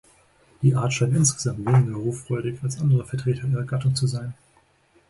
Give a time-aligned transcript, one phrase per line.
[0.63, 4.33] Die Art scheint insgesamt weniger ruffreudig als andere Vertreter ihrer Gattung zu sein.